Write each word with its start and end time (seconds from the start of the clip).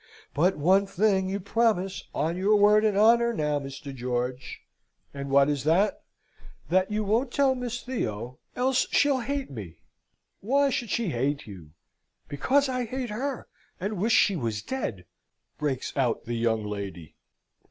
But 0.33 0.57
one 0.57 0.87
thing 0.87 1.29
you 1.29 1.39
promise. 1.39 2.05
on 2.15 2.35
your 2.35 2.55
word 2.55 2.83
and 2.83 2.95
your 2.95 3.03
honour, 3.03 3.33
now, 3.33 3.59
Mr. 3.59 3.93
George?" 3.93 4.61
"And 5.13 5.29
what 5.29 5.47
is 5.47 5.63
that?" 5.63 6.01
"That 6.69 6.89
you 6.89 7.03
won't 7.03 7.31
tell 7.31 7.53
Miss 7.53 7.83
Theo, 7.83 8.39
else 8.55 8.87
she'll 8.89 9.19
hate 9.19 9.51
me." 9.51 9.77
"Why 10.39 10.71
should 10.71 10.89
she 10.89 11.09
hate 11.09 11.45
you?" 11.45 11.73
"Because 12.27 12.67
I 12.67 12.85
hate 12.85 13.11
her, 13.11 13.47
and 13.79 13.99
wish 13.99 14.13
she 14.13 14.35
was 14.35 14.63
dead!" 14.63 15.05
breaks 15.59 15.95
out 15.95 16.25
the 16.25 16.33
young 16.33 16.63
lady. 16.65 17.15